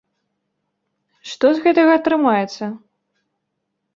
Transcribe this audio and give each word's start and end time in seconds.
Што 1.33 1.51
з 1.59 1.61
гэтага 1.67 1.91
атрымаецца? 1.99 2.63